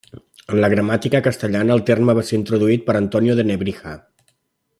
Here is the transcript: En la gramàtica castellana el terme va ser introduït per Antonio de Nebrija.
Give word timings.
En 0.53 0.61
la 0.63 0.69
gramàtica 0.73 1.21
castellana 1.27 1.75
el 1.77 1.85
terme 1.91 2.17
va 2.21 2.25
ser 2.31 2.39
introduït 2.41 2.89
per 2.89 2.97
Antonio 3.03 3.37
de 3.41 3.47
Nebrija. 3.53 3.95